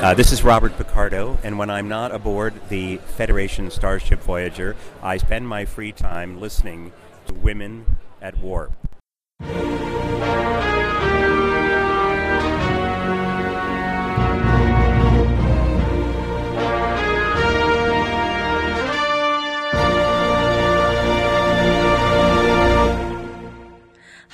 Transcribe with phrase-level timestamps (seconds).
[0.00, 5.18] Uh, this is Robert Picardo, and when I'm not aboard the Federation Starship Voyager, I
[5.18, 6.92] spend my free time listening
[7.26, 7.84] to Women
[8.22, 8.72] at Warp.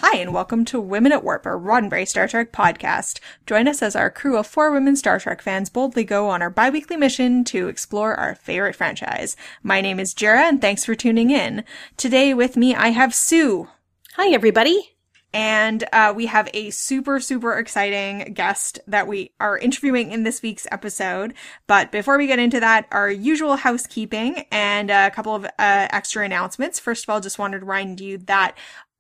[0.09, 3.19] Hi, and welcome to Women at Warp, a Roddenberry Star Trek podcast.
[3.45, 6.49] Join us as our crew of four women Star Trek fans boldly go on our
[6.49, 9.37] biweekly mission to explore our favorite franchise.
[9.65, 11.65] My name is Jarrah, and thanks for tuning in.
[11.97, 13.67] Today with me, I have Sue.
[14.15, 14.97] Hi, everybody.
[15.35, 20.41] And uh, we have a super, super exciting guest that we are interviewing in this
[20.41, 21.35] week's episode.
[21.67, 26.25] But before we get into that, our usual housekeeping and a couple of uh, extra
[26.25, 26.79] announcements.
[26.79, 28.57] First of all, just wanted to remind you that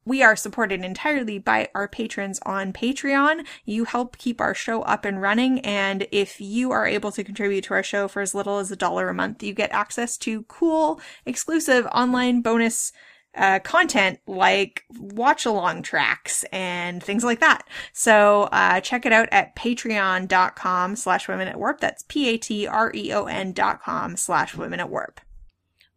[0.06, 3.44] we are supported entirely by our patrons on Patreon.
[3.64, 5.60] You help keep our show up and running.
[5.60, 8.76] And if you are able to contribute to our show for as little as a
[8.76, 12.92] dollar a month, you get access to cool, exclusive online bonus
[13.34, 17.68] uh, content like watch along tracks and things like that.
[17.92, 21.80] So, uh, check it out at patreon.com slash women at warp.
[21.80, 25.20] That's P-A-T-R-E-O-N dot com slash women at warp.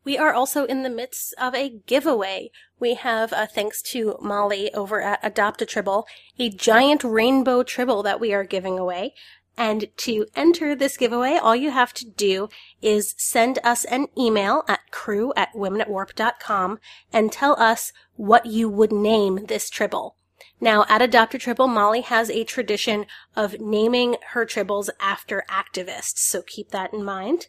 [0.03, 2.51] We are also in the midst of a giveaway.
[2.79, 8.03] We have, uh, thanks to Molly over at Adopt a Tribble, a giant rainbow tribble
[8.03, 9.13] that we are giving away.
[9.57, 12.47] And to enter this giveaway, all you have to do
[12.81, 16.79] is send us an email at crew at womenatwarp.com
[17.11, 20.15] and tell us what you would name this tribble.
[20.61, 23.05] Now, at Adopt a Tribble, Molly has a tradition
[23.35, 27.47] of naming her tribbles after activists, so keep that in mind.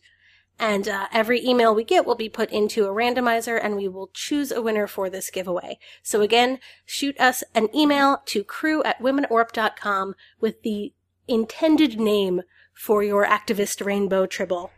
[0.60, 4.10] And uh, every email we get will be put into a randomizer and we will
[4.12, 5.78] choose a winner for this giveaway.
[6.02, 10.92] So again, shoot us an email to crew at womenatwarp.com with the
[11.26, 12.42] intended name
[12.74, 14.70] for your activist rainbow tribble.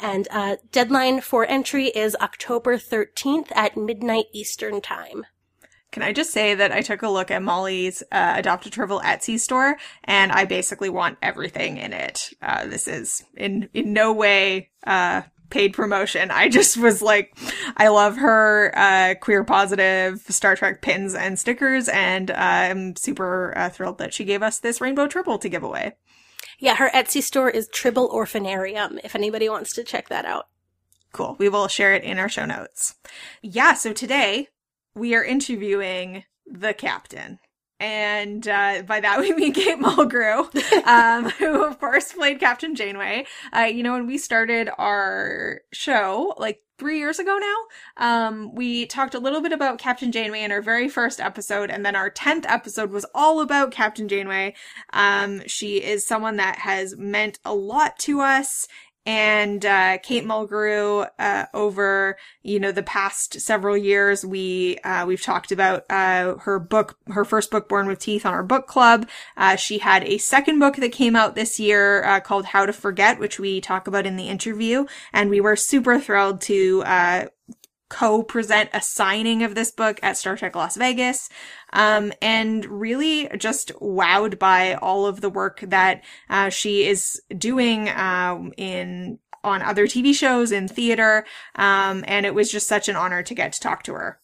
[0.00, 5.24] And uh, deadline for entry is October 13th at midnight Eastern Time.
[5.90, 9.00] Can I just say that I took a look at Molly's uh, Adopt a Tribble
[9.00, 12.30] Etsy store, and I basically want everything in it.
[12.42, 16.30] Uh, this is in in no way uh, paid promotion.
[16.30, 17.36] I just was like,
[17.76, 23.56] I love her uh, queer positive Star Trek pins and stickers, and uh, I'm super
[23.56, 25.96] uh, thrilled that she gave us this rainbow tribble to give away.
[26.58, 29.00] Yeah, her Etsy store is Tribble Orphanarium.
[29.04, 30.48] If anybody wants to check that out.
[31.12, 31.36] Cool.
[31.38, 32.96] We will share it in our show notes.
[33.40, 33.74] Yeah.
[33.74, 34.48] So today
[34.98, 37.38] we are interviewing the captain.
[37.80, 40.52] And uh, by that we mean Kate Mulgrew,
[40.86, 43.26] um, who of course played Captain Janeway.
[43.54, 47.56] Uh, you know, when we started our show, like three years ago now,
[47.96, 51.84] um, we talked a little bit about Captain Janeway in our very first episode, and
[51.84, 54.54] then our tenth episode was all about Captain Janeway.
[54.92, 58.66] Um, she is someone that has meant a lot to us
[59.06, 65.22] and uh, Kate Mulgrew uh, over you know the past several years we uh, we've
[65.22, 69.08] talked about uh, her book her first book Born with Teeth on our book club.
[69.36, 72.72] Uh, she had a second book that came out this year uh, called How to
[72.72, 74.86] Forget which we talk about in the interview.
[75.12, 76.84] And we were super thrilled to
[77.88, 81.28] co-present a signing of this book at Star Trek Las Vegas.
[81.72, 87.88] Um, and really just wowed by all of the work that, uh, she is doing,
[87.90, 91.24] um, in, on other TV shows, in theater.
[91.54, 94.20] Um, and it was just such an honor to get to talk to her.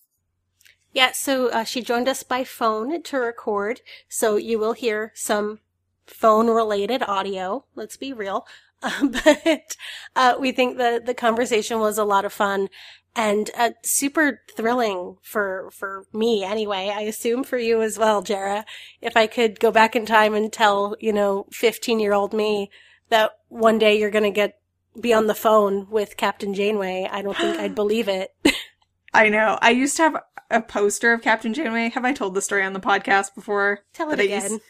[0.95, 5.59] Yeah, so uh, she joined us by phone to record, so you will hear some
[6.07, 7.65] phone related audio.
[7.75, 8.47] Let's be real.
[9.03, 9.77] But
[10.15, 12.69] uh, we think the the conversation was a lot of fun
[13.17, 16.93] and uh, super thrilling for for me anyway.
[16.95, 18.65] I assume for you as well, Jarrah.
[19.01, 22.71] If I could go back in time and tell you know fifteen year old me
[23.11, 24.59] that one day you're gonna get
[25.01, 28.35] be on the phone with Captain Janeway, I don't think I'd believe it.
[29.15, 29.59] I know.
[29.63, 30.17] I used to have
[30.51, 31.91] a poster of Captain Janeway.
[31.91, 33.81] Have I told the story on the podcast before?
[33.93, 34.53] Tell it again.
[34.53, 34.63] Used-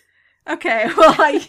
[0.47, 1.47] Okay, well, I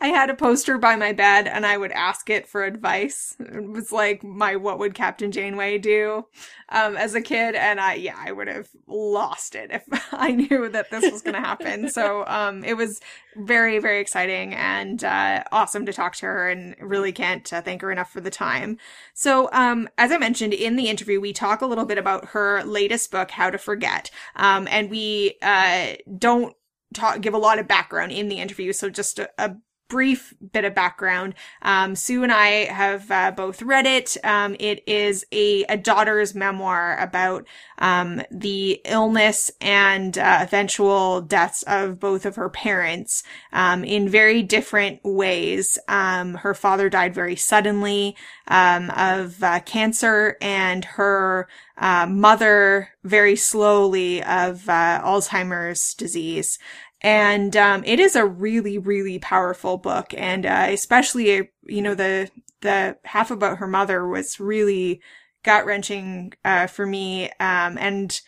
[0.00, 3.36] I had a poster by my bed, and I would ask it for advice.
[3.40, 6.26] It was like my "What would Captain Janeway do?"
[6.68, 9.82] Um, as a kid, and I yeah, I would have lost it if
[10.12, 11.90] I knew that this was going to happen.
[11.90, 13.00] so um, it was
[13.36, 17.82] very very exciting and uh, awesome to talk to her, and really can't uh, thank
[17.82, 18.78] her enough for the time.
[19.14, 22.62] So um, as I mentioned in the interview, we talk a little bit about her
[22.62, 26.54] latest book, How to Forget, um, and we uh, don't
[26.94, 28.72] talk, give a lot of background in the interview.
[28.72, 29.56] So just a, a
[29.88, 31.34] brief bit of background.
[31.62, 34.16] Um, Sue and I have uh, both read it.
[34.24, 37.46] Um, it is a, a daughter's memoir about
[37.78, 43.22] um, the illness and uh, eventual deaths of both of her parents
[43.52, 45.78] um, in very different ways.
[45.88, 48.16] Um, her father died very suddenly
[48.48, 51.48] um, of uh, cancer, and her
[51.78, 56.58] uh, mother very slowly of uh, Alzheimer's disease.
[57.02, 62.30] And um, it is a really, really powerful book, and uh, especially you know the
[62.62, 65.02] the half about her mother was really
[65.42, 68.18] gut wrenching uh, for me, um, and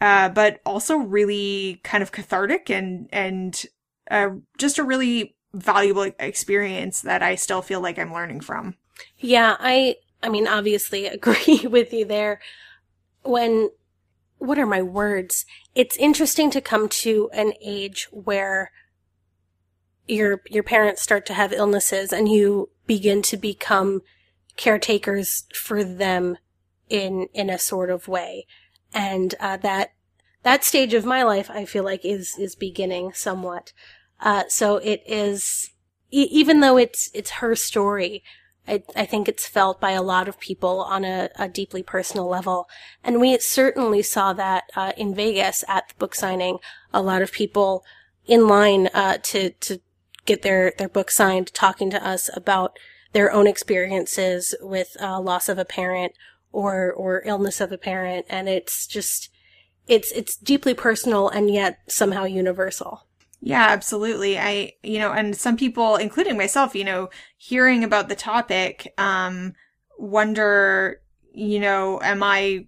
[0.00, 3.66] uh, but also really kind of cathartic and and
[4.10, 8.74] uh, just a really valuable experience that I still feel like I'm learning from.
[9.18, 12.40] Yeah, I I mean obviously agree with you there.
[13.24, 13.70] When
[14.38, 15.46] what are my words?
[15.74, 18.70] It's interesting to come to an age where
[20.06, 24.02] your your parents start to have illnesses and you begin to become
[24.56, 26.36] caretakers for them
[26.88, 28.46] in in a sort of way
[28.92, 29.92] and uh, that
[30.42, 33.72] that stage of my life i feel like is is beginning somewhat
[34.20, 35.70] uh, so it is
[36.10, 38.22] even though it's it's her story
[38.66, 42.26] I, I think it's felt by a lot of people on a, a deeply personal
[42.26, 42.68] level.
[43.02, 46.58] And we certainly saw that uh, in Vegas at the book signing.
[46.92, 47.84] A lot of people
[48.26, 49.80] in line uh, to to
[50.24, 52.78] get their their book signed, talking to us about
[53.12, 56.12] their own experiences with uh, loss of a parent
[56.52, 59.28] or or illness of a parent, and it's just
[59.86, 63.06] it's it's deeply personal and yet somehow universal.
[63.46, 64.38] Yeah, absolutely.
[64.38, 69.52] I, you know, and some people, including myself, you know, hearing about the topic, um,
[69.98, 71.02] wonder,
[71.34, 72.66] you know, am I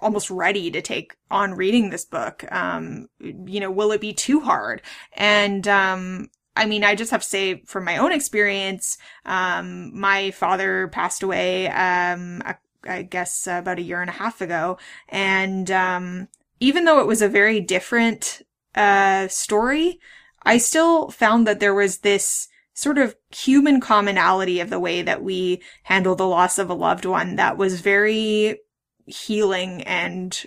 [0.00, 2.44] almost ready to take on reading this book?
[2.50, 4.82] Um, you know, will it be too hard?
[5.12, 10.32] And, um, I mean, I just have to say from my own experience, um, my
[10.32, 12.42] father passed away, um,
[12.88, 14.78] I guess about a year and a half ago.
[15.08, 16.26] And, um,
[16.58, 18.42] even though it was a very different
[18.74, 20.00] uh, story,
[20.46, 25.22] I still found that there was this sort of human commonality of the way that
[25.22, 28.60] we handle the loss of a loved one that was very
[29.06, 30.44] healing and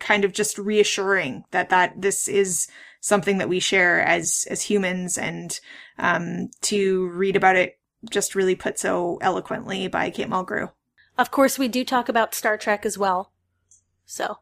[0.00, 2.68] kind of just reassuring that that this is
[3.00, 5.60] something that we share as as humans and
[5.98, 7.78] um, to read about it
[8.10, 10.70] just really put so eloquently by Kate Mulgrew.
[11.18, 13.32] Of course, we do talk about Star Trek as well.
[14.06, 14.38] So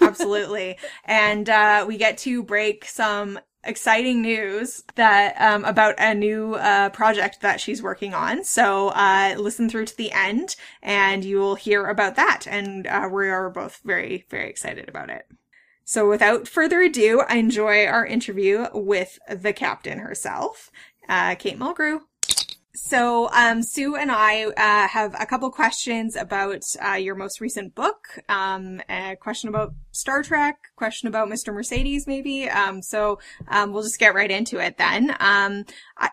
[0.00, 0.78] Absolutely.
[1.04, 6.90] And uh, we get to break some exciting news that um, about a new uh,
[6.90, 8.44] project that she's working on.
[8.44, 12.46] So uh, listen through to the end, and you will hear about that.
[12.46, 15.26] And uh, we are both very, very excited about it.
[15.84, 20.70] So without further ado, I enjoy our interview with the captain herself,
[21.08, 22.02] uh, Kate Mulgrew.
[22.74, 27.74] So, um, Sue and I uh, have a couple questions about uh, your most recent
[27.74, 28.20] book.
[28.28, 31.52] Um, a question about Star Trek, question about Mr.
[31.52, 32.48] Mercedes, maybe.
[32.48, 33.18] Um, so
[33.48, 35.10] um, we'll just get right into it then.
[35.18, 35.64] Um,
[35.98, 36.10] I,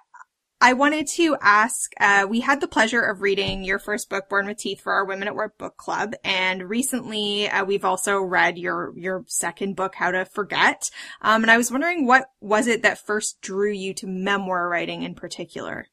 [0.59, 4.47] I wanted to ask, uh, we had the pleasure of reading your first book, Born
[4.47, 6.15] with Teeth, for our Women at Warp book club.
[6.23, 10.89] And recently, uh, we've also read your, your second book, How to Forget.
[11.21, 15.03] Um, and I was wondering, what was it that first drew you to memoir writing
[15.03, 15.85] in particular?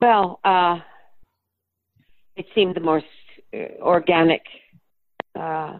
[0.00, 0.78] Well, uh,
[2.36, 3.04] it seemed the most
[3.52, 4.42] uh, organic
[5.38, 5.78] uh,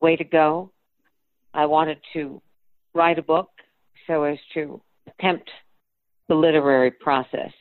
[0.00, 0.70] way to go.
[1.54, 2.42] I wanted to
[2.94, 3.48] write a book
[4.06, 5.48] so as to attempt
[6.28, 7.52] the literary process.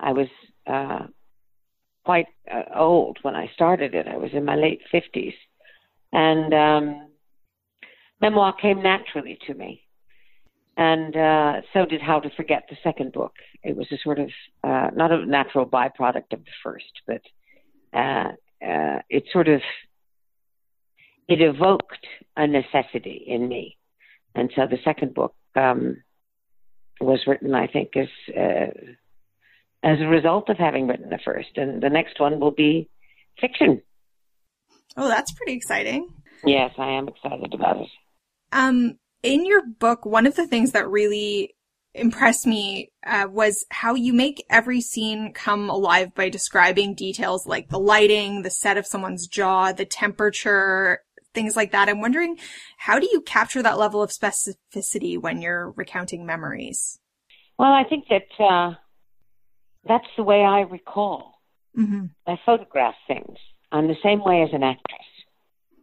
[0.00, 0.26] I was
[0.66, 1.06] uh,
[2.04, 4.08] quite uh, old when I started it.
[4.08, 5.34] I was in my late 50s.
[6.12, 7.08] And um,
[8.20, 9.82] memoir came naturally to me
[10.80, 13.34] and uh, so did How to Forget the second book.
[13.62, 14.30] It was a sort of
[14.64, 17.20] uh, not a natural byproduct of the first, but
[17.92, 18.30] uh,
[18.66, 19.60] uh, it sort of
[21.28, 23.76] it evoked a necessity in me,
[24.34, 26.02] and so the second book um,
[26.98, 28.70] was written, I think, as uh,
[29.82, 32.88] as a result of having written the first, and the next one will be
[33.38, 33.82] fiction.
[34.96, 36.08] Oh, that's pretty exciting.
[36.42, 37.88] Yes, I am excited about it.
[38.52, 41.54] Um, in your book, one of the things that really
[41.94, 47.68] impressed me uh, was how you make every scene come alive by describing details like
[47.68, 51.00] the lighting, the set of someone's jaw, the temperature,
[51.34, 51.88] things like that.
[51.88, 52.38] I'm wondering,
[52.78, 57.00] how do you capture that level of specificity when you're recounting memories?
[57.58, 58.74] Well, I think that uh,
[59.86, 61.40] that's the way I recall.
[61.76, 62.06] Mm-hmm.
[62.26, 63.36] I photograph things.
[63.72, 65.00] I'm the same way as an actress.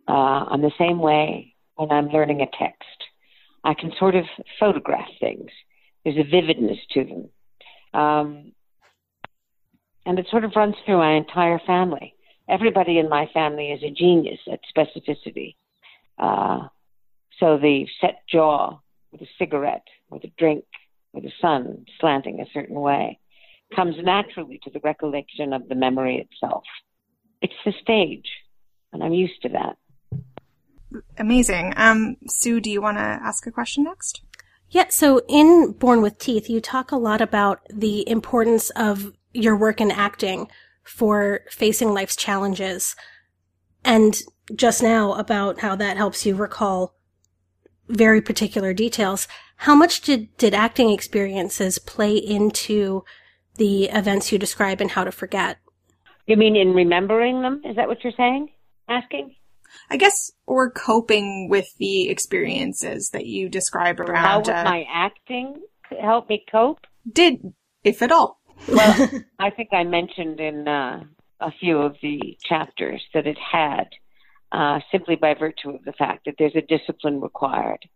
[0.08, 3.04] Uh, I'm the same way when I'm learning a text.
[3.64, 4.26] I can sort of
[4.60, 5.50] photograph things.
[6.04, 7.30] There's a vividness to them.
[7.94, 8.52] Um,
[10.06, 12.16] and it sort of runs through my entire family.
[12.48, 15.56] Everybody in my family is a genius at specificity.
[16.18, 16.68] Uh,
[17.40, 18.80] so the set jaw
[19.12, 20.64] with a cigarette, with a drink,
[21.14, 23.20] with the sun slanting a certain way
[23.76, 26.64] comes naturally to the recollection of the memory itself.
[27.42, 28.30] It's the stage,
[28.94, 29.78] and I'm used to that.
[31.18, 31.74] Amazing.
[31.76, 34.22] Um, Sue, do you want to ask a question next?
[34.70, 39.56] Yeah, so in Born with Teeth, you talk a lot about the importance of your
[39.56, 40.50] work in acting
[40.84, 42.96] for facing life's challenges.
[43.84, 44.18] And
[44.54, 46.96] just now about how that helps you recall
[47.88, 49.28] very particular details.
[49.58, 53.04] How much did, did acting experiences play into
[53.56, 55.58] the events you describe and how to forget?
[56.26, 57.62] You mean in remembering them?
[57.64, 58.50] Is that what you're saying?
[58.90, 59.36] Asking?
[59.90, 64.16] I guess, or coping with the experiences that you describe around.
[64.16, 65.62] How would uh, my acting
[66.00, 66.86] help me cope?
[67.12, 68.40] Did, if at all.
[68.68, 69.10] Well,
[69.40, 71.04] I think I mentioned in uh,
[71.40, 73.86] a few of the chapters that it had,
[74.52, 77.88] uh, simply by virtue of the fact that there's a discipline required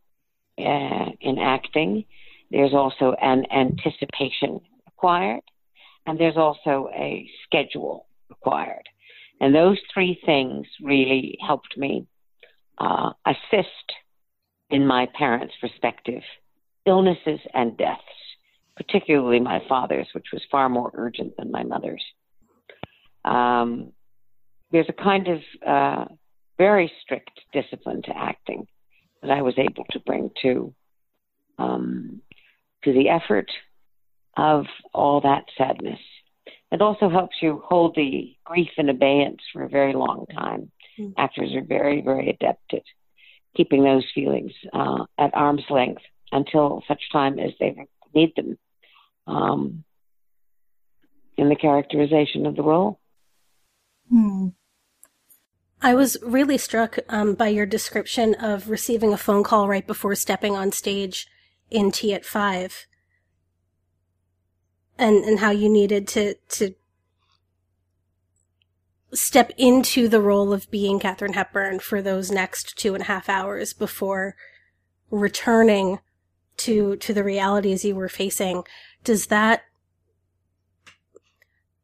[0.59, 2.05] uh, in acting.
[2.51, 5.41] There's also an anticipation required,
[6.05, 8.87] and there's also a schedule required.
[9.41, 12.05] And those three things really helped me
[12.77, 13.67] uh, assist
[14.69, 16.21] in my parents' respective
[16.85, 18.01] illnesses and deaths,
[18.77, 22.03] particularly my father's, which was far more urgent than my mother's.
[23.25, 23.91] Um,
[24.71, 26.05] there's a kind of uh,
[26.59, 28.67] very strict discipline to acting
[29.23, 30.73] that I was able to bring to
[31.57, 32.21] um,
[32.83, 33.51] to the effort
[34.37, 35.99] of all that sadness.
[36.71, 40.71] It also helps you hold the grief in abeyance for a very long time.
[40.97, 41.11] Mm-hmm.
[41.17, 42.83] Actors are very, very adept at
[43.55, 46.01] keeping those feelings uh, at arm's length
[46.31, 47.75] until such time as they
[48.15, 48.57] need them
[49.27, 49.83] um,
[51.37, 52.99] in the characterization of the role.
[54.09, 54.49] Hmm.
[55.81, 60.13] I was really struck um, by your description of receiving a phone call right before
[60.15, 61.27] stepping on stage
[61.69, 62.85] in Tea at Five
[65.01, 66.75] and and how you needed to to
[69.13, 73.27] step into the role of being Katharine Hepburn for those next two and a half
[73.27, 74.35] hours before
[75.09, 75.99] returning
[76.57, 78.63] to to the realities you were facing.
[79.03, 79.63] Does that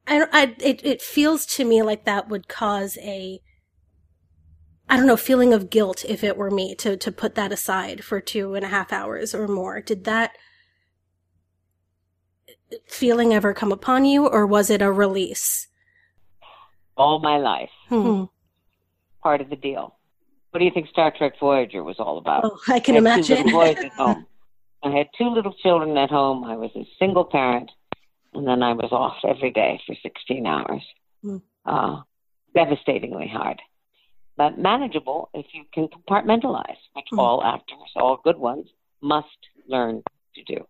[0.06, 3.42] I, I it it feels to me like that would cause a
[4.88, 8.04] I don't know feeling of guilt if it were me to to put that aside
[8.04, 9.82] for two and a half hours or more.
[9.82, 10.38] Did that
[12.88, 15.68] feeling ever come upon you, or was it a release?
[16.96, 17.70] All my life.
[17.90, 18.26] Hmm.
[19.22, 19.96] Part of the deal.
[20.52, 22.46] What do you think Star Trek Voyager was all about?
[22.46, 23.46] Oh, I can I imagine.
[23.46, 24.26] Two boys at home.
[24.84, 26.44] I had two little children at home.
[26.44, 27.72] I was a single parent,
[28.34, 30.82] and then I was off every day for 16 hours.
[31.22, 31.38] Hmm.
[31.66, 32.02] Uh,
[32.56, 33.62] devastatingly hard,
[34.36, 37.20] but manageable if you can compartmentalize, which hmm.
[37.20, 38.68] all actors, all good ones,
[39.02, 39.28] must
[39.68, 40.02] learn
[40.36, 40.66] to do.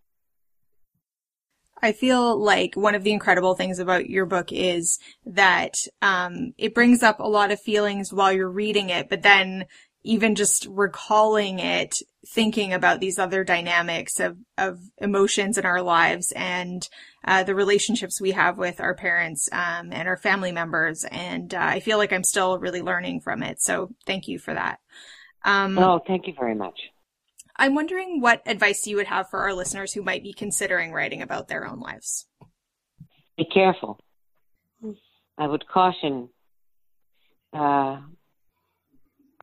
[1.82, 6.74] I feel like one of the incredible things about your book is that um, it
[6.74, 9.66] brings up a lot of feelings while you're reading it, but then
[10.02, 16.32] even just recalling it, thinking about these other dynamics of, of emotions in our lives
[16.34, 16.88] and
[17.24, 21.04] uh, the relationships we have with our parents um, and our family members.
[21.10, 23.60] And uh, I feel like I'm still really learning from it.
[23.60, 24.78] So thank you for that.
[25.44, 26.78] Um, oh, thank you very much.
[27.58, 31.22] I'm wondering what advice you would have for our listeners who might be considering writing
[31.22, 32.26] about their own lives.
[33.36, 33.98] Be careful.
[35.36, 36.28] I would caution
[37.52, 38.00] uh,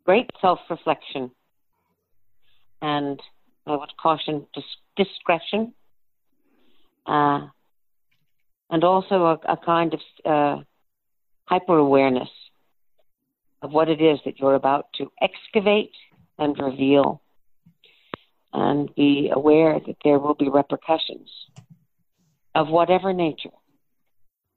[0.06, 1.32] great self reflection,
[2.82, 3.20] and
[3.68, 4.64] I would caution dis-
[4.96, 5.74] discretion,
[7.06, 7.48] uh,
[8.70, 10.64] and also a, a kind of uh,
[11.46, 12.30] hyper awareness
[13.62, 15.92] of what it is that you're about to excavate
[16.38, 17.22] and reveal
[18.56, 21.30] and be aware that there will be repercussions
[22.56, 23.50] of whatever nature.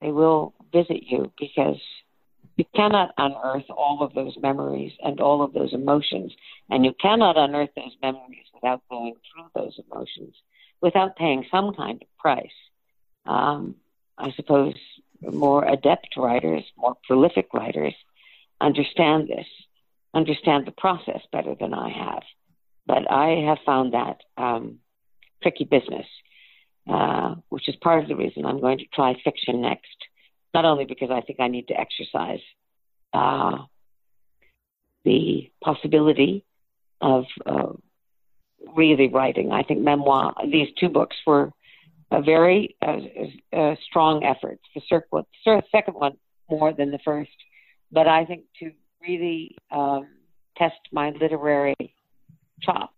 [0.01, 1.81] They will visit you because
[2.57, 6.33] you cannot unearth all of those memories and all of those emotions,
[6.71, 10.35] and you cannot unearth those memories without going through those emotions,
[10.81, 12.59] without paying some kind of price.
[13.27, 13.75] Um,
[14.17, 14.75] I suppose
[15.21, 17.95] more adept writers, more prolific writers,
[18.61, 19.47] understand this,
[20.15, 22.23] understand the process better than I have.
[22.89, 24.79] But I have found that um,
[25.43, 26.07] tricky business,
[26.91, 29.97] uh, which is part of the reason I'm going to try fiction next.
[30.55, 32.41] Not only because I think I need to exercise
[33.13, 33.59] uh,
[35.05, 36.47] the possibility
[37.03, 37.73] of uh,
[38.75, 39.53] really writing.
[39.53, 41.53] I think memoir, these two books were
[42.11, 43.01] a very uh,
[43.55, 44.59] uh, strong effort.
[44.75, 46.17] The second one
[46.49, 47.31] more than the first,
[47.93, 50.09] but I think to really um,
[50.57, 51.77] test my literary
[52.63, 52.95] chops,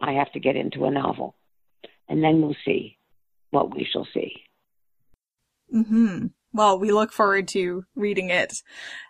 [0.00, 1.36] I have to get into a novel,
[2.08, 2.98] and then we'll see
[3.50, 4.32] what we shall see.
[5.70, 6.26] Hmm.
[6.52, 8.62] Well, we look forward to reading it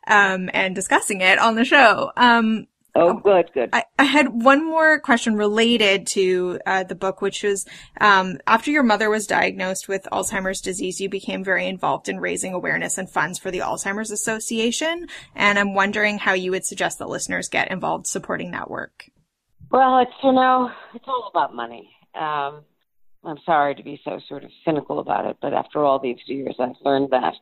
[0.06, 2.10] um, and discussing it on the show.
[2.16, 3.70] Um, Oh, good, good.
[3.72, 7.66] I, I had one more question related to uh, the book, which was
[8.00, 12.54] um, after your mother was diagnosed with Alzheimer's disease, you became very involved in raising
[12.54, 15.08] awareness and funds for the Alzheimer's Association.
[15.34, 19.10] And I'm wondering how you would suggest that listeners get involved supporting that work.
[19.74, 21.90] Well, it's, you know, it's all about money.
[22.14, 22.62] Um,
[23.24, 26.54] I'm sorry to be so sort of cynical about it, but after all these years,
[26.60, 27.34] I've learned that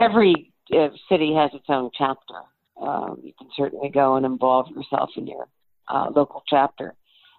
[0.00, 2.34] every uh, city has its own chapter
[2.82, 5.46] um, you can certainly go and involve yourself in your
[5.86, 6.94] uh, local chapter.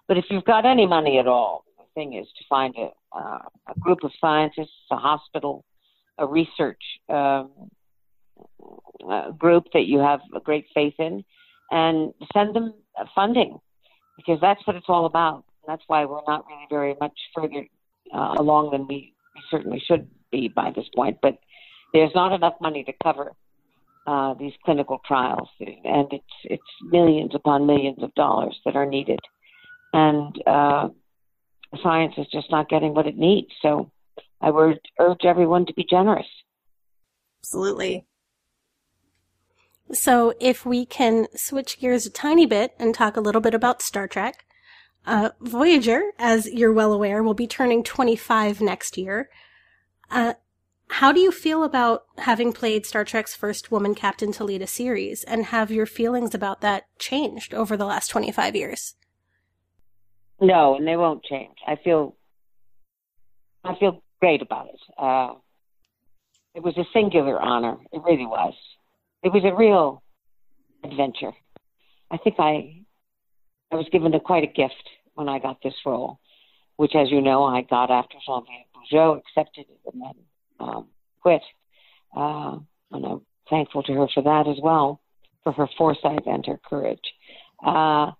[0.08, 3.40] But if you've got any money at all, the thing is to find a, uh,
[3.68, 5.62] a group of scientists, a hospital,
[6.16, 7.50] a research um,
[9.10, 11.22] a group that you have a great faith in,
[11.70, 12.72] and send them
[13.14, 13.58] funding
[14.24, 15.44] because that's what it's all about.
[15.66, 17.66] That's why we're not really very much further
[18.12, 19.14] uh, along than we,
[19.50, 21.18] certainly should be by this point.
[21.22, 21.38] But
[21.92, 23.32] there's not enough money to cover
[24.06, 29.20] uh, these clinical trials, and it's it's millions upon millions of dollars that are needed,
[29.92, 30.88] and uh,
[31.82, 33.48] science is just not getting what it needs.
[33.62, 33.90] So,
[34.40, 36.26] I would urge everyone to be generous.
[37.42, 38.06] Absolutely.
[39.92, 43.82] So, if we can switch gears a tiny bit and talk a little bit about
[43.82, 44.44] Star Trek,
[45.04, 49.28] uh, Voyager, as you're well aware, will be turning 25 next year.
[50.10, 50.34] Uh,
[50.88, 54.66] how do you feel about having played Star Trek's first woman captain to lead a
[54.66, 58.94] series, and have your feelings about that changed over the last 25 years?
[60.40, 61.56] No, and they won't change.
[61.66, 62.16] I feel,
[63.64, 64.80] I feel great about it.
[64.96, 65.34] Uh,
[66.54, 67.76] it was a singular honor.
[67.92, 68.54] It really was.
[69.22, 70.02] It was a real
[70.82, 71.32] adventure.
[72.10, 72.82] I think I,
[73.70, 76.20] I was given a, quite a gift when I got this role,
[76.76, 80.14] which, as you know, I got after Geneviève Bujold accepted it and then
[80.58, 80.86] um,
[81.20, 81.42] quit.
[82.16, 82.58] Uh,
[82.92, 85.00] and I'm thankful to her for that as well,
[85.44, 86.98] for her foresight and her courage.
[87.64, 88.12] Uh,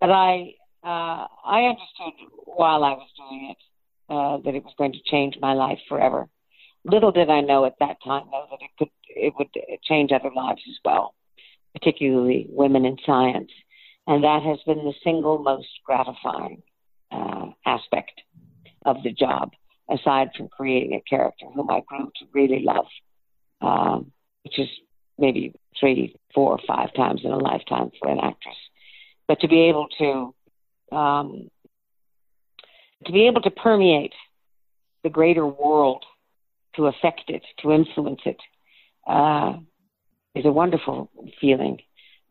[0.00, 3.56] but I, uh, I understood while I was doing it
[4.08, 6.28] uh, that it was going to change my life forever.
[6.84, 9.48] Little did I know at that time, though, that it could, it would
[9.84, 11.14] change other lives as well,
[11.74, 13.50] particularly women in science,
[14.06, 16.62] and that has been the single most gratifying
[17.12, 18.20] uh, aspect
[18.84, 19.52] of the job
[19.90, 22.86] aside from creating a character whom I grew to really love,
[23.60, 24.12] um,
[24.44, 24.68] which is
[25.18, 28.56] maybe three, four, five times in a lifetime for an actress.
[29.28, 30.34] But to be able to
[30.96, 31.48] um,
[33.06, 34.12] to be able to permeate
[35.02, 36.04] the greater world,
[36.76, 38.38] to affect it, to influence it,
[39.06, 39.54] uh,
[40.34, 41.78] is a wonderful feeling.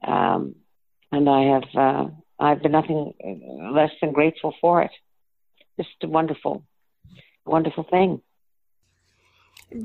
[0.05, 0.55] Um,
[1.11, 3.13] and I have uh, I've been nothing
[3.73, 4.91] less than grateful for it.
[5.77, 6.63] Just a wonderful
[7.45, 8.21] wonderful thing.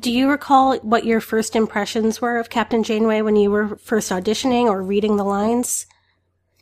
[0.00, 4.10] Do you recall what your first impressions were of Captain Janeway when you were first
[4.10, 5.86] auditioning or reading the lines?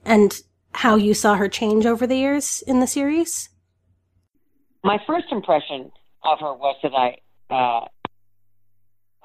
[0.05, 0.39] And
[0.73, 3.49] how you saw her change over the years in the series?
[4.83, 5.91] My first impression
[6.23, 7.17] of her was that I
[7.55, 7.87] uh,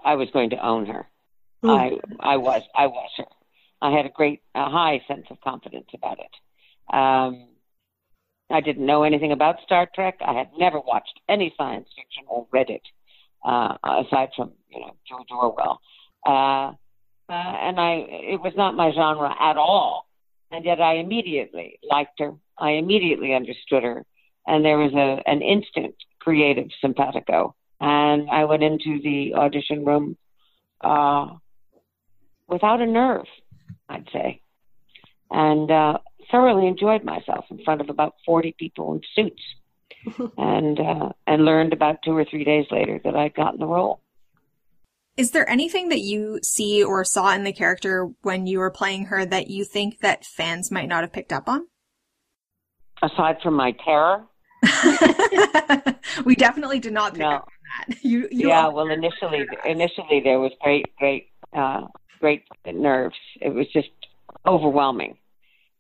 [0.05, 1.07] I was going to own her.
[1.63, 1.69] Mm.
[2.21, 3.25] I I was I was her.
[3.81, 6.95] I had a great a high sense of confidence about it.
[6.95, 7.47] Um,
[8.49, 10.17] I didn't know anything about Star Trek.
[10.25, 12.81] I had never watched any science fiction or read it,
[13.45, 15.81] uh, aside from you know George Orwell.
[16.25, 16.73] Uh,
[17.29, 20.07] uh, and I, it was not my genre at all.
[20.51, 22.33] And yet I immediately liked her.
[22.57, 24.05] I immediately understood her,
[24.47, 27.55] and there was a an instant creative simpatico.
[27.79, 30.17] And I went into the audition room
[30.81, 31.27] uh,
[32.47, 33.25] without a nerve,
[33.87, 34.41] I'd say.
[35.31, 35.99] And uh,
[36.31, 39.41] thoroughly enjoyed myself in front of about 40 people in suits
[40.37, 44.01] and uh, and learned about two or three days later that I'd gotten the role.
[45.17, 49.07] Is there anything that you see or saw in the character when you were playing
[49.07, 51.67] her that you think that fans might not have picked up on?
[53.01, 54.25] Aside from my terror?
[56.25, 57.31] we definitely did not pick no.
[57.31, 57.49] up.
[58.01, 61.87] You, you yeah, well, initially, initially there was great, great, uh,
[62.19, 63.15] great nerves.
[63.41, 63.89] It was just
[64.45, 65.17] overwhelming.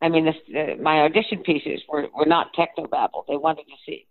[0.01, 3.25] I mean, the, my audition pieces were, were not technobabble.
[3.27, 4.07] They wanted to see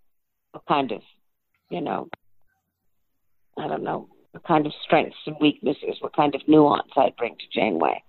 [0.55, 1.01] a kind of,
[1.71, 2.09] you know,
[3.57, 7.37] I don't know, what kind of strengths and weaknesses, what kind of nuance I'd bring
[7.37, 8.03] to Janeway.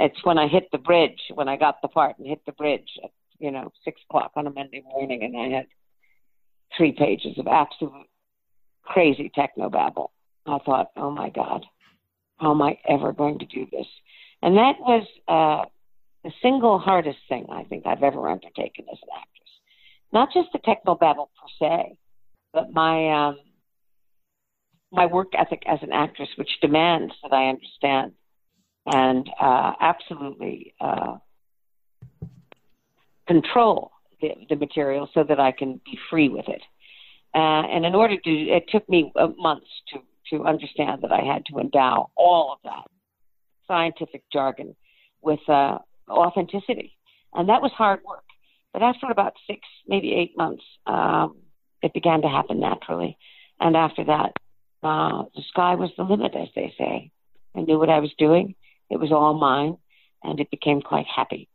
[0.00, 2.88] It's when I hit the bridge, when I got the part and hit the bridge
[3.04, 5.66] at, you know, six o'clock on a Monday morning, and I had
[6.76, 8.06] three pages of absolute
[8.88, 10.12] crazy techno babble.
[10.46, 11.64] I thought, oh my God,
[12.38, 13.86] how am I ever going to do this?
[14.42, 15.68] And that was uh,
[16.24, 19.50] the single hardest thing I think I've ever undertaken as an actress.
[20.12, 21.98] Not just the techno babble per se,
[22.52, 23.38] but my um,
[24.90, 28.12] my work ethic as an actress, which demands that I understand
[28.86, 31.18] and uh, absolutely uh,
[33.26, 33.90] control
[34.22, 36.62] the, the material so that I can be free with it.
[37.38, 41.22] Uh, and in order to, it took me uh, months to to understand that I
[41.22, 42.84] had to endow all of that
[43.66, 44.74] scientific jargon
[45.22, 45.78] with uh,
[46.10, 46.96] authenticity,
[47.32, 48.24] and that was hard work.
[48.72, 51.36] But after about six, maybe eight months, um,
[51.80, 53.16] it began to happen naturally.
[53.60, 54.32] And after that,
[54.82, 57.10] uh, the sky was the limit, as they say.
[57.54, 58.56] I knew what I was doing.
[58.90, 59.76] It was all mine,
[60.24, 61.48] and it became quite happy.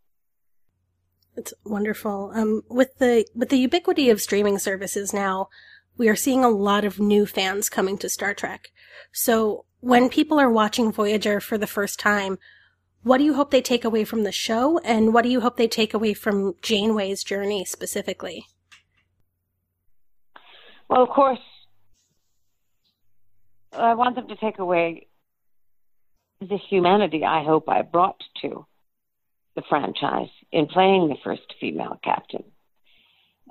[1.35, 2.31] It's wonderful.
[2.33, 5.49] Um, with the with the ubiquity of streaming services now,
[5.97, 8.69] we are seeing a lot of new fans coming to Star Trek.
[9.12, 12.38] So when people are watching Voyager for the first time,
[13.03, 15.58] what do you hope they take away from the show, and what do you hope
[15.58, 18.45] they take away from Janeway's journey specifically?
[20.89, 21.39] Well, of course,
[23.73, 25.08] I want them to take away
[26.39, 28.65] the humanity I hope I brought to
[29.56, 32.43] the franchise in playing the first female captain.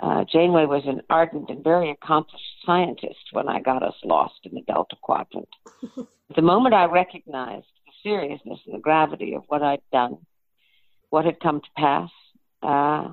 [0.01, 4.55] Uh, Janeway was an ardent and very accomplished scientist when I got us lost in
[4.55, 5.49] the Delta Quadrant.
[6.35, 10.19] the moment I recognized the seriousness and the gravity of what I'd done,
[11.11, 12.11] what had come to pass,
[12.63, 13.09] uh,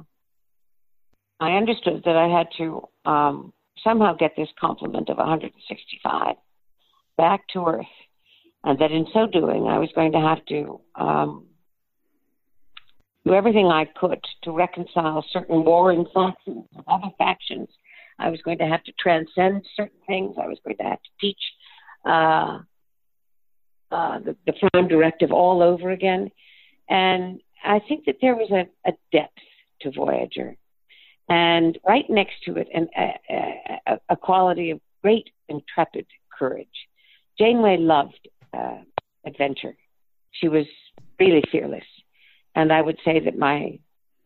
[1.41, 6.35] I understood that I had to um, somehow get this complement of 165
[7.17, 7.85] back to Earth,
[8.63, 11.45] and that in so doing, I was going to have to um,
[13.29, 17.69] do everything I could to reconcile certain warring factions with other factions.
[18.17, 20.35] I was going to have to transcend certain things.
[20.41, 21.37] I was going to have to teach
[22.05, 22.59] uh,
[23.91, 26.31] uh, the, the Prime Directive all over again.
[26.89, 29.37] And I think that there was a, a depth
[29.81, 30.55] to Voyager.
[31.29, 36.67] And right next to it, an, a, a, a quality of great intrepid courage.
[37.37, 38.79] Janeway loved uh,
[39.23, 39.75] adventure.
[40.31, 40.65] She was
[41.19, 41.83] really fearless.
[42.59, 43.79] And I would say that my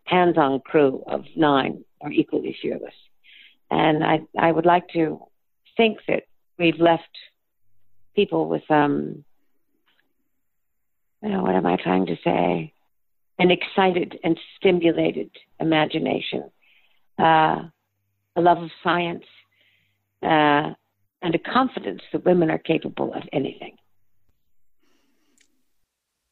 [0.06, 2.96] hands on crew of nine are equally fearless.
[3.70, 5.20] And I, I would like to
[5.78, 6.24] think that
[6.58, 7.16] we've left
[8.16, 9.24] people with, um,
[11.22, 12.74] you know, what am I trying to say?
[13.38, 16.50] An excited and stimulated imagination,
[17.20, 17.62] uh,
[18.36, 19.26] a love of science,
[20.24, 20.74] uh,
[21.22, 23.78] and a confidence that women are capable of anything.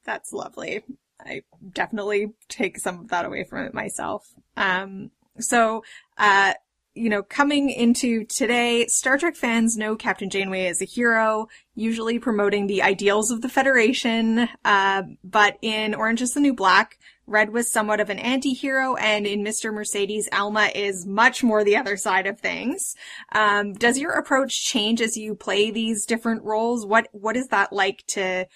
[0.04, 0.84] That's lovely.
[1.26, 1.42] I
[1.74, 4.28] definitely take some of that away from it myself.
[4.58, 5.84] Um, so,
[6.18, 6.54] uh,
[6.94, 12.20] you know, coming into today, Star Trek fans know Captain Janeway as a hero, usually
[12.20, 14.50] promoting the ideals of the Federation.
[14.66, 19.26] Uh, but in Orange is the New Black, Red was somewhat of an anti-hero, and
[19.26, 19.74] in Mr.
[19.74, 22.94] Mercedes, Alma is much more the other side of things.
[23.32, 26.86] Um, does your approach change as you play these different roles?
[26.86, 28.48] What What is that like to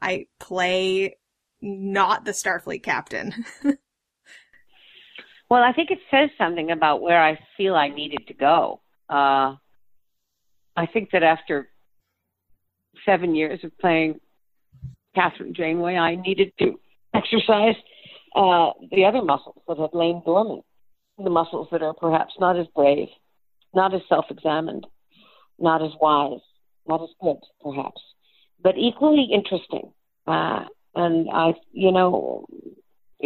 [0.00, 1.16] I play
[1.62, 3.32] not the Starfleet captain.
[5.48, 8.80] well, I think it says something about where I feel I needed to go.
[9.08, 9.56] Uh,
[10.76, 11.68] I think that after
[13.06, 14.20] seven years of playing
[15.16, 16.78] Kathryn Janeway, I needed to
[17.14, 17.76] exercise
[18.34, 20.64] uh, the other muscles that had lain dormant,
[21.22, 23.08] the muscles that are perhaps not as brave,
[23.74, 24.86] not as self examined,
[25.58, 26.40] not as wise,
[26.86, 28.00] not as good, perhaps,
[28.62, 29.92] but equally interesting.
[30.26, 30.64] Uh,
[30.94, 32.46] and I, you know,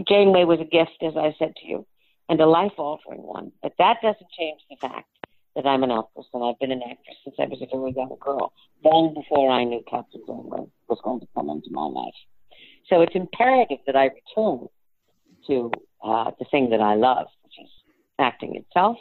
[0.08, 1.86] Janeway was a gift, as I said to you,
[2.28, 3.52] and a life altering one.
[3.62, 5.08] But that doesn't change the fact
[5.54, 8.16] that I'm an actress and I've been an actress since I was a very young
[8.20, 8.52] girl,
[8.84, 12.14] long before I knew Captain Janeway was going to come into my life.
[12.88, 14.68] So it's imperative that I return
[15.48, 15.72] to
[16.04, 17.70] uh, the thing that I love, which is
[18.18, 18.98] acting itself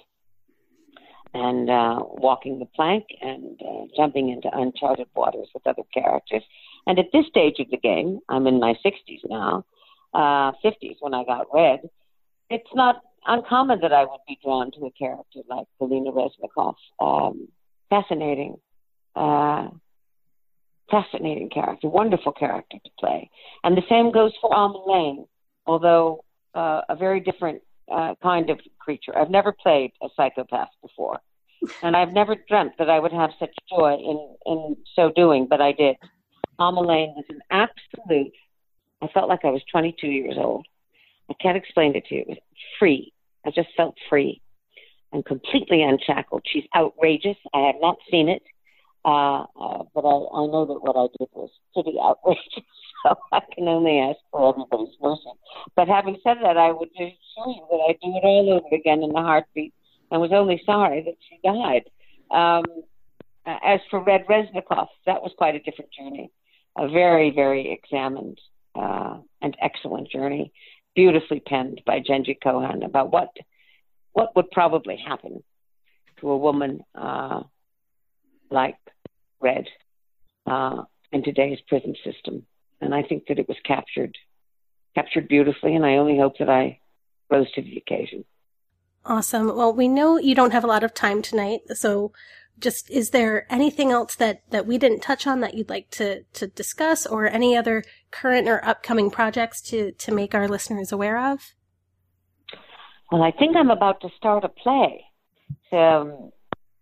[1.34, 6.43] and uh, walking the plank and uh, jumping into uncharted waters with other characters.
[6.87, 9.65] And at this stage of the game, I'm in my 60s now,
[10.13, 11.79] uh, 50s when I got Red.
[12.49, 16.75] It's not uncommon that I would be drawn to a character like Galina Reznikov.
[16.99, 17.47] Um,
[17.89, 18.57] fascinating,
[19.15, 19.69] uh,
[20.89, 23.29] fascinating character, wonderful character to play.
[23.63, 25.25] And the same goes for Alma Lane,
[25.65, 29.17] although uh, a very different uh, kind of creature.
[29.17, 31.19] I've never played a psychopath before,
[31.83, 35.61] and I've never dreamt that I would have such joy in in so doing, but
[35.61, 35.97] I did.
[36.59, 38.33] Alma Lane was an absolute.
[39.01, 40.65] I felt like I was 22 years old.
[41.29, 42.21] I can't explain it to you.
[42.21, 42.37] It was
[42.79, 43.11] free.
[43.45, 44.41] I just felt free,
[45.11, 46.43] and completely unshackled.
[46.51, 47.37] She's outrageous.
[47.53, 48.41] I have not seen it,
[49.03, 52.63] uh, uh, but I, I know that what I did was pretty outrageous.
[53.03, 55.29] So I can only ask for everybody's mercy.
[55.75, 57.13] But having said that, I would assure
[57.45, 59.75] you that I'd do it all over again in a heartbeat,
[60.09, 61.83] and was only sorry that she died.
[62.31, 62.63] Um,
[63.45, 66.31] as for Red Reznikov, that was quite a different journey,
[66.77, 68.39] a very, very examined
[68.75, 70.51] uh, and excellent journey,
[70.95, 73.29] beautifully penned by Jenji Kohan about what
[74.13, 75.43] what would probably happen
[76.21, 77.43] to a woman uh,
[78.49, 78.77] like
[79.41, 79.65] Red
[80.45, 82.45] uh, in today's prison system.
[82.79, 84.17] And I think that it was captured
[84.95, 86.79] captured beautifully, and I only hope that I
[87.29, 88.23] rose to the occasion.
[89.05, 89.55] Awesome.
[89.55, 92.11] Well, we know you don't have a lot of time tonight, so
[92.59, 96.23] just is there anything else that that we didn't touch on that you'd like to
[96.33, 101.31] to discuss or any other current or upcoming projects to to make our listeners aware
[101.31, 101.53] of?
[103.11, 105.05] Well i think i'm about to start a play
[105.71, 106.31] um,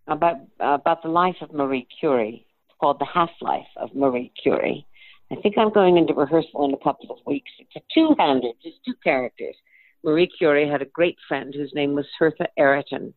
[0.07, 2.45] about about the life of marie curie.
[2.67, 4.85] It's called the half life of marie curie.
[5.31, 7.51] I think i'm going into rehearsal in a couple of weeks.
[7.59, 9.55] It's a two-handed just two characters.
[10.03, 13.13] Marie curie had a great friend whose name was hertha Ayrton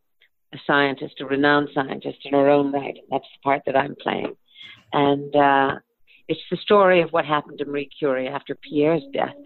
[0.57, 2.97] a scientist, a renowned scientist in her own right.
[3.01, 4.35] And that's the part that I'm playing.
[4.93, 5.73] And uh,
[6.29, 9.39] it's the story of what happened to Marie Curie after Pierre's death,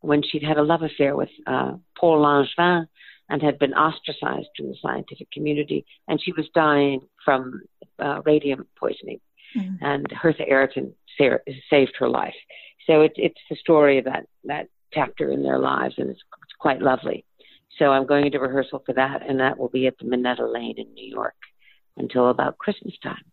[0.00, 2.86] when she'd had a love affair with uh, Paul Langevin
[3.30, 7.62] and had been ostracized from the scientific community, and she was dying from
[7.98, 9.20] uh, radium poisoning.
[9.56, 9.84] Mm-hmm.
[9.84, 12.34] And Hertha Ayrton sa- saved her life.
[12.86, 16.58] So it's it's the story of that that chapter in their lives, and it's, it's
[16.58, 17.24] quite lovely.
[17.78, 20.78] So I'm going into rehearsal for that, and that will be at the Minetta Lane
[20.78, 21.34] in New York
[21.96, 23.24] until about Christmas time.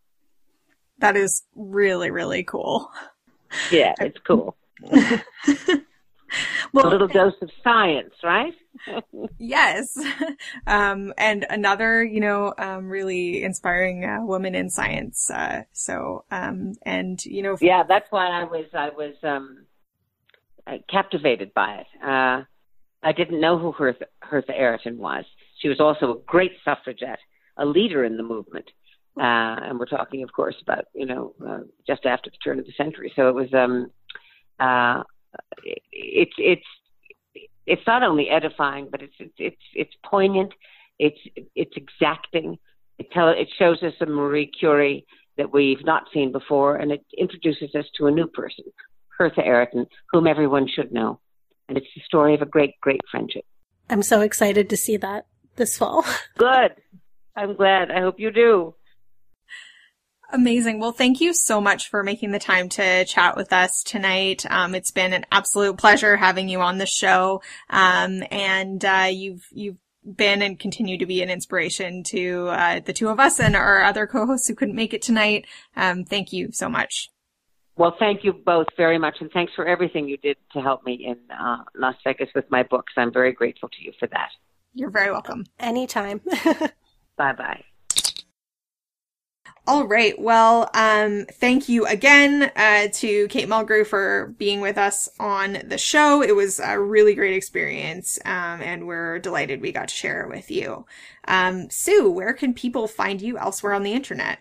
[1.00, 2.90] That is really, really cool.
[3.72, 4.56] Yeah, it's cool.
[6.74, 8.54] well, a little dose of science, right?
[9.38, 9.98] yes.
[10.66, 15.30] Um, and another, you know, um, really inspiring uh, woman in science.
[15.30, 19.66] Uh, so, um, and you know, yeah, that's why I was, I was, um,
[20.90, 21.88] captivated by it.
[22.04, 22.44] Uh,
[23.04, 25.26] I didn't know who Hertha, Hertha Ayrton was.
[25.60, 27.20] She was also a great suffragette,
[27.58, 28.70] a leader in the movement.
[29.18, 32.66] Uh, and we're talking, of course, about you know uh, just after the turn of
[32.66, 33.12] the century.
[33.16, 33.92] So it was um,
[34.60, 35.04] uh,
[35.92, 36.66] it's it's
[37.66, 40.54] it's not only edifying, but it's it's it's poignant.
[40.98, 41.20] It's
[41.56, 42.58] it's exacting.
[43.00, 45.06] It tell it shows us a Marie Curie
[45.38, 48.66] that we've not seen before, and it introduces us to a new person,
[49.18, 51.20] Hertha Ayrton, whom everyone should know
[51.72, 53.46] and it's the story of a great, great friendship.
[53.90, 56.04] I'm so excited to see that this fall.
[56.38, 56.76] Good.
[57.34, 57.92] I'm glad.
[57.92, 58.76] I hope you do.
[60.34, 60.80] Amazing.
[60.80, 64.46] Well, thank you so much for making the time to chat with us tonight.
[64.50, 67.42] Um, it's been an absolute pleasure having you on the show.
[67.70, 72.94] Um, and, uh, you've, you've been and continue to be an inspiration to, uh, the
[72.94, 75.46] two of us and our other co-hosts who couldn't make it tonight.
[75.78, 77.10] Um, thank you so much.
[77.78, 80.94] Well, thank you both very much, and thanks for everything you did to help me
[81.06, 82.94] in uh, Las Vegas with my books.
[82.98, 84.30] I'm very grateful to you for that.
[84.74, 85.46] You're very welcome.
[85.60, 86.22] Anytime.
[87.18, 87.64] bye bye.
[89.68, 90.20] All right.
[90.20, 95.78] Well, um, thank you again uh, to Kate Mulgrew for being with us on the
[95.78, 96.24] show.
[96.24, 100.30] It was a really great experience, um, and we're delighted we got to share it
[100.30, 100.86] with you.
[101.28, 104.40] Um, Sue, where can people find you elsewhere on the internet?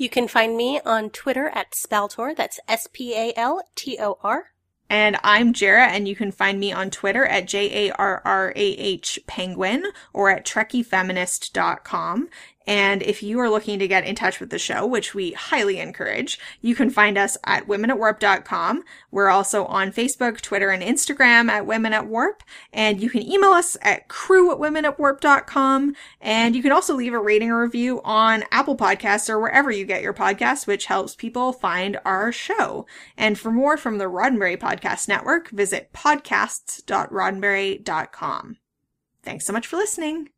[0.00, 2.34] You can find me on Twitter at Spaltor.
[2.34, 4.52] That's S P A L T O R.
[4.88, 8.52] And I'm Jarrah, and you can find me on Twitter at J A R R
[8.54, 12.28] A H Penguin or at TrekkieFeminist.com.
[12.68, 15.80] And if you are looking to get in touch with the show, which we highly
[15.80, 18.84] encourage, you can find us at womenatwarp.com.
[19.10, 22.42] We're also on Facebook, Twitter, and Instagram at Women at Warp.
[22.70, 25.96] And you can email us at crew at womenatwarp.com.
[26.20, 29.86] And you can also leave a rating or review on Apple Podcasts or wherever you
[29.86, 32.84] get your podcasts, which helps people find our show.
[33.16, 38.56] And for more from the Roddenberry Podcast Network, visit podcasts.roddenberry.com.
[39.22, 40.28] Thanks so much for listening.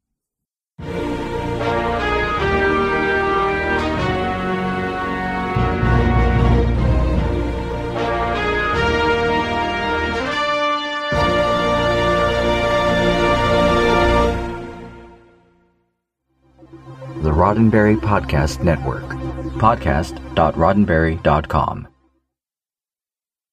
[17.22, 19.04] The Roddenberry Podcast Network.
[19.61, 21.89] Podcast.roddenberry.com.